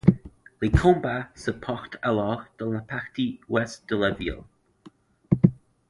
Les 0.63 0.71
combats 0.71 1.27
se 1.35 1.51
portent 1.51 1.99
alors 2.01 2.43
dans 2.57 2.71
la 2.71 2.79
partie 2.79 3.39
ouest 3.49 3.87
de 3.87 3.97
la 3.97 4.09
ville. 4.09 4.39